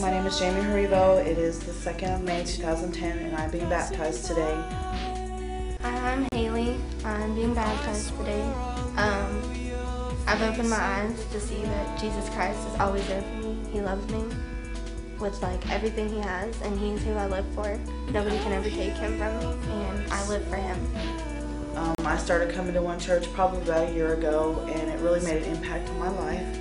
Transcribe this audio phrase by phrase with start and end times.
[0.00, 1.22] Jamie Haribo.
[1.26, 4.54] It is the 2nd of May 2010, and I'm being baptized today.
[5.82, 6.80] I'm Haley.
[7.04, 8.40] I'm being baptized today.
[8.96, 9.42] Um,
[10.26, 13.58] I've opened my eyes to see that Jesus Christ is always there for me.
[13.72, 14.24] He loves me
[15.18, 17.78] with like everything he has, and he's who I live for.
[18.10, 21.76] Nobody can ever take him from me, and I live for him.
[21.76, 25.20] Um, I started coming to one church probably about a year ago, and it really
[25.20, 26.56] made an impact on my life.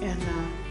[0.00, 0.65] And uh,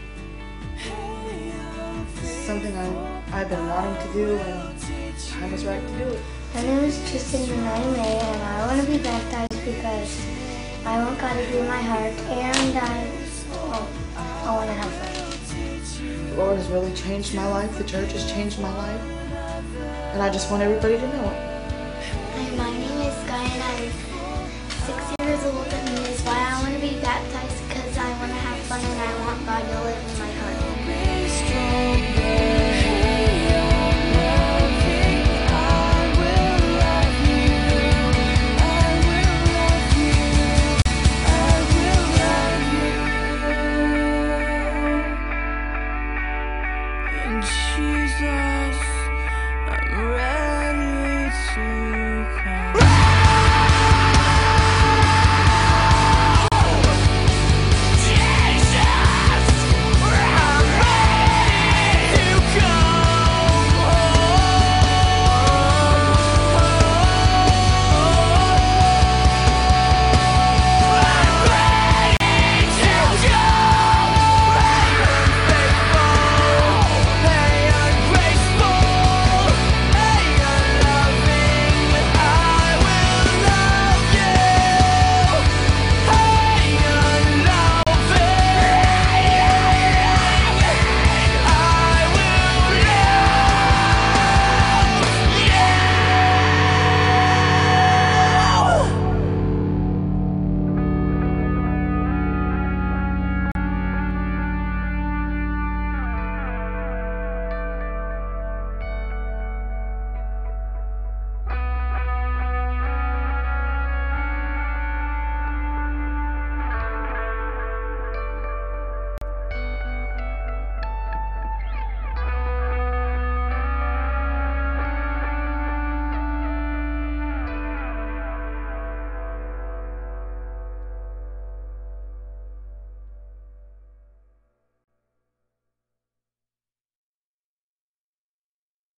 [2.46, 6.20] something I, I've been wanting to do, and time was right to do it.
[6.54, 10.26] My name is Tristan and I'm May, and I want to be baptized because
[10.86, 13.10] I want God to be in my heart, and I,
[13.50, 16.30] well, I want to have fun.
[16.30, 17.76] The Lord has really changed my life.
[17.78, 19.02] The church has changed my life,
[20.14, 21.40] and I just want everybody to know it.
[21.98, 24.15] Hi, my name is Guy, and I'm